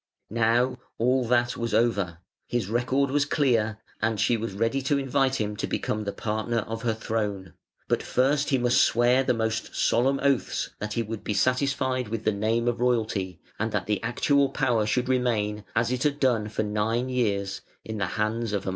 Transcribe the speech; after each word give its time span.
Now 0.31 0.79
all 0.97 1.25
that 1.27 1.55
was 1.55 1.75
over: 1.75 2.17
his 2.47 2.67
record 2.69 3.11
was 3.11 3.23
clear 3.23 3.77
and 4.01 4.19
she 4.19 4.35
was 4.35 4.53
ready 4.53 4.81
to 4.81 4.97
invite 4.97 5.35
him 5.39 5.55
to 5.57 5.67
become 5.67 6.05
the 6.05 6.11
partner 6.11 6.61
of 6.61 6.81
her 6.81 6.95
throne; 6.95 7.53
but 7.87 8.01
he 8.47 8.57
must 8.57 8.77
first 8.77 8.81
swear 8.81 9.23
the 9.23 9.35
most 9.35 9.75
solemn 9.75 10.19
oaths 10.23 10.71
that 10.79 10.93
he 10.93 11.03
would 11.03 11.23
be 11.23 11.35
satisfied 11.35 12.07
with 12.07 12.23
the 12.23 12.31
name 12.31 12.67
of 12.67 12.79
royalty 12.79 13.39
and 13.59 13.71
that 13.73 13.85
the 13.85 14.01
actual 14.01 14.49
power 14.49 14.87
should 14.87 15.07
remain, 15.07 15.65
as 15.75 15.91
it 15.91 16.01
had 16.01 16.19
done 16.19 16.49
for 16.49 16.63
nine 16.63 17.07
years, 17.07 17.61
in 17.85 17.99
the 17.99 18.07
hands 18.17 18.53
of 18.53 18.63
Amalasuentha". 18.63 18.69